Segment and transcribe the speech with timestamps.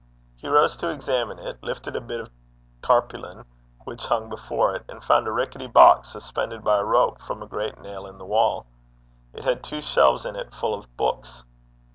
[0.35, 2.31] He rose to examine it, lifted a bit of
[2.81, 3.45] tarpaulin
[3.83, 7.47] which hung before it, and found a rickety box, suspended by a rope from a
[7.47, 8.65] great nail in the wall.
[9.31, 11.43] It had two shelves in it full of books.